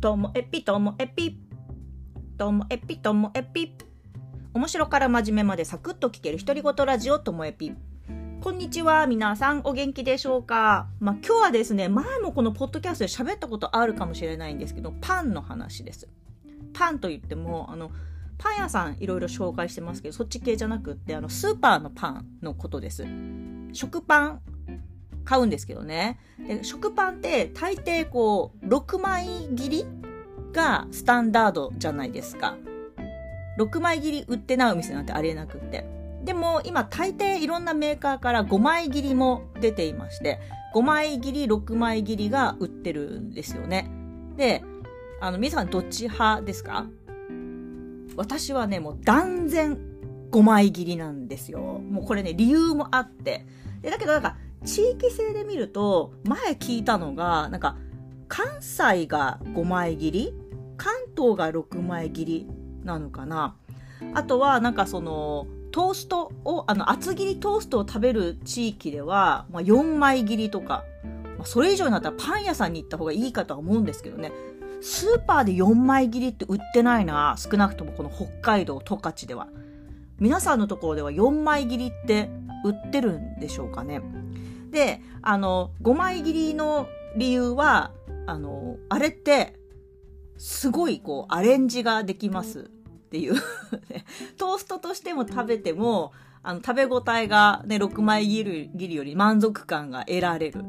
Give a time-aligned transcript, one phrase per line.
[0.00, 1.38] ともえぴともえぴ
[2.36, 3.72] ともえぴともえぴ
[4.52, 7.72] 面白から真面目までサクッと聞ける独り言ラジオともえぴ
[8.42, 10.88] こんにちは皆さんお元気でしょうか？
[11.00, 16.06] まあ今日はですね前もこのポッドキャストで喋ったことあるかもしれないんですけどパンの話です。
[16.74, 17.90] パンと言ってもあの
[18.36, 23.06] パン屋さんいろいろ紹介してますけどそっち系じゃなくってあのスーパーのパンのことです。
[23.72, 24.40] 食パン
[25.26, 26.18] 買うんですけどね。
[26.38, 29.86] で食パンって大抵こう、6枚切り
[30.52, 32.56] がスタンダードじゃないですか。
[33.58, 35.84] 6枚切り売ってないお店なんてありえなくって。
[36.24, 40.40] でも今大抵いろんなメーカーから5枚切りも出ていまして、
[40.74, 43.90] 5枚切り、6枚切りが売ってるんですよね。
[44.36, 44.62] で、
[45.20, 46.86] あの、皆さんどっち派ですか？
[48.16, 49.78] 私はね、もう断然
[50.30, 51.60] 5枚切りなんですよ。
[51.60, 53.46] もうこれね、理由もあって。
[53.82, 57.76] でだけどなんか、地域性で見ると、前聞いたのが、なんか、
[58.28, 60.34] 関西が5枚切り
[60.76, 62.46] 関東が6枚切り
[62.82, 63.54] なのかな
[64.12, 70.84] あとは、なんかその、トーストを、あの、厚切りトーストを食べる地域では、まあ、4枚切りとか、
[71.38, 74.32] まあ、それ以上になったらパン屋さんに行った方がいいかとは思うんですけどね。
[74.80, 77.36] スーパーで4枚切りって売ってないな。
[77.38, 79.46] 少なくともこの北海道十勝では。
[80.18, 82.30] 皆さんのところでは4枚切りって
[82.64, 84.00] 売ってるんでしょうかね。
[84.70, 87.92] で、あの、5枚切りの理由は、
[88.26, 89.54] あの、あれって、
[90.36, 93.34] すごいこう、アレンジができますっていう
[94.36, 100.64] トーストとしても食べても、あの、食べ応えがね、6枚切りより満足感が得られる。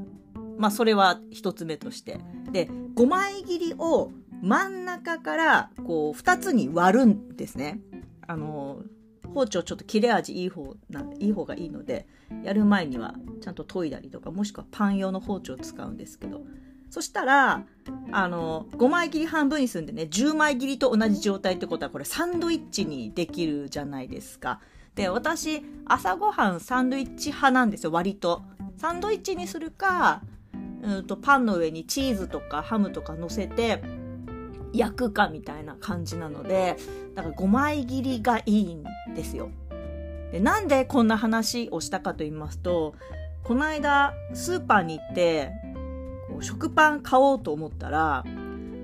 [0.57, 2.19] まあ、それは一つ目として。
[2.51, 7.79] で、5枚切りを真ん中から、こう、2つに割るんですね。
[8.25, 8.81] あの、
[9.37, 12.07] 包丁ちょっと切れ味いい方ないい方がいいので
[12.43, 16.41] やる前にはちゃんと研いだりとかもしくはパン用の包丁を使うんですけど。
[16.89, 17.65] そしたら
[18.13, 24.61] あの5枚切り半分にするんでね10枚切りと同じ状態ってことはこれサンドイッチにできるじゃないですか。
[24.95, 28.41] で私朝ごはんサンドイッチ派なんですよ割と。
[28.77, 30.21] サンドイッチにするか
[30.81, 33.83] うんとパンの上にチーズとかハムとか乗せて
[34.73, 36.77] 焼くかみたいな感じなので
[37.15, 38.83] だから5枚切りがいいん
[39.15, 39.49] ですよ。
[40.31, 42.95] でなんでこんな話をしたかと言いますと
[43.43, 45.51] この間スーパーに行って
[46.27, 48.25] こう食パン買おうと思ったら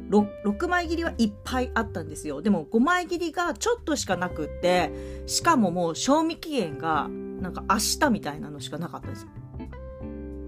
[0.09, 2.41] 6, 6枚切りはいっぱいあったんですよ。
[2.41, 4.91] でも5枚切りがちょっとしかなくって
[5.25, 7.09] しかももう賞味期限が
[7.41, 9.29] なんか明日みたいなのしかなかったんですよ。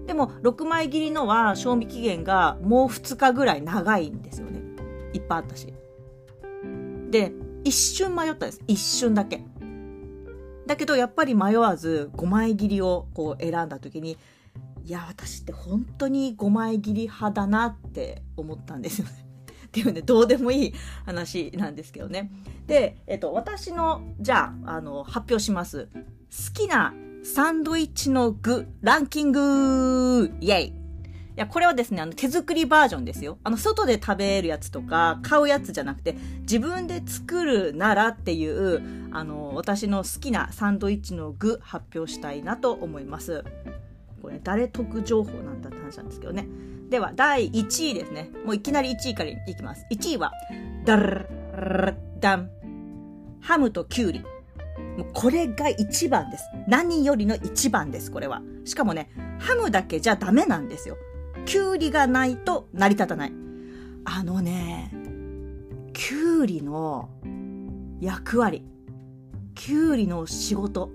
[0.06, 4.45] でも6枚切りのは賞味期限がもう2日ぐらい長いんですよ。
[5.16, 5.72] いっぱいあったし。
[7.10, 7.32] で、
[7.64, 8.62] 一瞬迷ったです。
[8.66, 9.42] 一瞬だけ。
[10.66, 14.16] だけどやっぱり迷わず5枚切りをこう選んだ時に、
[14.84, 19.26] いや、私って本当に5枚切り派だなって思ったんですよね。
[19.66, 22.30] っていうね、どうでもいい話なんですけどね。
[22.66, 25.88] で、えっと、私の、じゃあ、あの、発表します。
[25.94, 25.98] 好
[26.54, 26.94] きな
[27.24, 30.85] サンドイッチの具ランキングイェイ
[31.36, 33.36] いや、これはですね、あの、手作りバージョンですよ。
[33.44, 43.44] あの、外で食べるやつとか、買うやつじゃなくて、自分で作るならっていう、あの、私の好きなサンドイッチの具発表したいなと思います。
[44.22, 46.48] これ、誰得情報なんだって話なんですけどね。
[46.88, 48.30] では、第1位ですね。
[48.46, 49.84] もういきなり1位からいきます。
[49.92, 50.32] 1位は、
[50.86, 51.26] ダル
[52.18, 52.50] ダン。
[53.42, 54.20] ハムとキュウリ。
[54.96, 56.44] もうこれが一番です。
[56.66, 58.40] 何よりの一番です、これは。
[58.64, 60.96] しかもね、ハムだけじゃダメなんですよ。
[61.46, 63.32] きゅうりがないと成り立たない。
[64.04, 64.90] あのね、
[65.92, 67.08] きゅうりの
[68.00, 68.64] 役割、
[69.54, 70.90] きゅうりの仕事、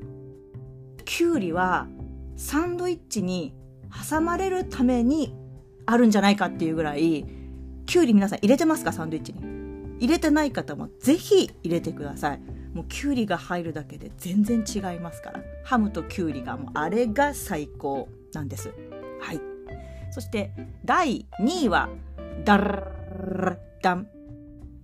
[1.06, 1.88] きゅうりは
[2.36, 3.56] サンドイッチに
[4.10, 5.34] 挟まれるために
[5.86, 7.26] あるんじゃないかっていうぐらい、
[7.86, 9.40] きゅうり皆さん入れてますかサンドイッチに。
[10.02, 12.42] 入れてない方もぜひ入れてください。
[12.74, 15.42] もうきゅうりが入るだけで全然違いますから。
[15.64, 18.74] ハムときゅうりがもうあれが最高なんです。
[19.22, 19.51] はい。
[20.12, 20.52] そして
[20.86, 21.90] 第2位は、
[22.46, 24.08] ダルダン、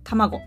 [0.04, 0.40] 卵。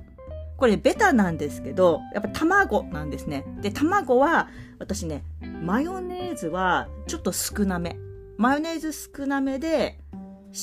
[0.57, 3.45] これベタなんですけど、やっぱ卵なんですね。
[3.61, 5.23] で、卵は、私ね、
[5.63, 7.97] マヨネーズはちょっと少なめ。
[8.37, 9.99] マヨネーズ少なめで、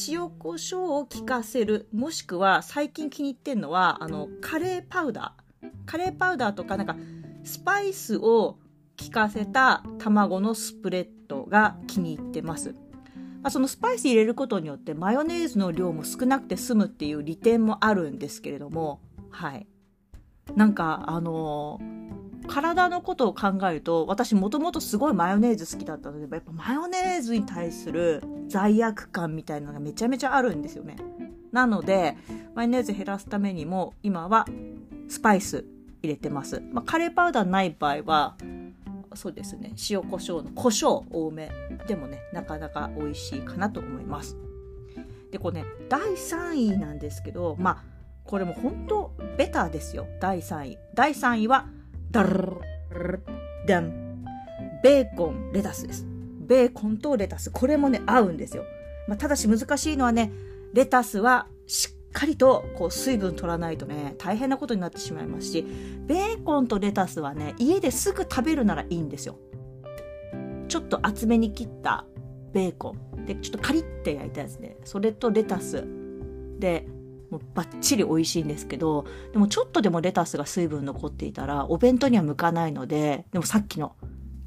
[0.08, 1.88] 塩コショウを効かせる。
[1.92, 5.69] もしくは、最近気に入ってんのは、あの、カレーパウダー。
[5.87, 6.96] カレーパウダーとか、なんか、
[7.42, 8.58] スパイスを
[9.00, 12.75] 効かせた卵のスプレッドが気に入ってます。
[13.43, 19.00] まあ、そのスパイス入れることによってマヨネーズの量も少なくて済むっていう利点もあるんですけれども、
[19.31, 19.67] はい。
[20.56, 30.96] なんか、あのー、体のことを考えると、私もともとすごいマヨネーズ好きだったので、やっぱマヨネーズに対する罪悪感みたいなのがめちゃめちゃあるんですよね。
[31.52, 32.17] なので、
[32.55, 34.46] マヨネーズ減らすためにも、今は
[35.08, 35.64] スパイス
[36.02, 36.62] 入れてます。
[36.73, 38.37] まあ、カレーパウダーない場合は、
[39.18, 41.50] そうですね、塩コショウの胡椒多め
[41.88, 44.36] でもね、なかなか美味しいかなと思います。
[45.32, 47.84] で、これね、第3位なんですけど、まあ、
[48.22, 50.06] これも本当ベターですよ。
[50.20, 50.78] 第3位。
[50.94, 51.66] 第3位は、
[52.12, 52.58] ダル
[53.66, 54.24] ダン。
[54.84, 56.06] ベーコン、レタスです。
[56.46, 57.50] ベーコンとレタス。
[57.50, 58.62] これもね、合うんですよ。
[59.08, 60.30] まあ、ただし難しいのはね、
[60.74, 65.66] レタスはしっかりとこう水分取らないとね、大変なことになってしまいますし、
[66.06, 69.38] ベーコンとレタスはね、家ですぐ食べるならいいんですよ。
[70.69, 72.05] ちょっと厚めに切った
[72.52, 73.25] ベーコン。
[73.26, 74.76] で、ちょっとカリッて焼いたやつね。
[74.84, 75.87] それとレタス。
[76.58, 76.87] で、
[77.31, 83.96] もうバッチリ美味しいんですけど、でもちょっとでもレタスが水分残っていたら、お弁当には向かないので、でもさっきの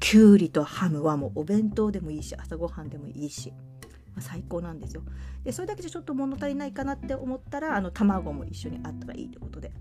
[0.00, 3.52] きゅうりとハムはもうお弁当でもいいし、朝ごはんでもいいし、
[4.20, 5.02] 最高なんですよ。
[5.44, 9.72] で、それだけじゃちょっと物足りないかなって思ったら、あの、卵も一緒にあったらいいってことで。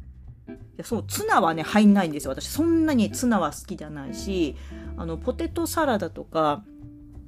[0.47, 2.31] いや、そう、ツナはね、入んないんですよ。
[2.31, 4.55] 私、そんなにツナは好きじゃないし、
[4.97, 6.63] あの、ポテトサラダとか、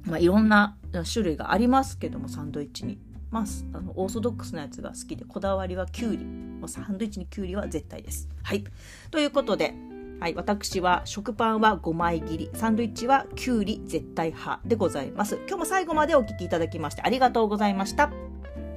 [0.04, 0.76] まあ、いろんな
[1.12, 2.98] 種類がありますけども、サンドイッチに。
[3.30, 3.44] まあ、
[3.76, 8.28] あのオーソドックスなやつが好きでこだわりはきゅうりもうサンドイッチにきゅうりは絶対です。
[8.44, 8.62] はい
[9.10, 9.74] ということで、
[10.20, 15.36] はい、私は食パンは5枚切りサンドイッチはきゅうり絶対派でございます。
[15.46, 18.10] 今日も最後までお聴きいただきましてありがとうございました。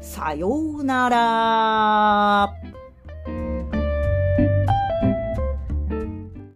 [0.02, 2.87] さようなら。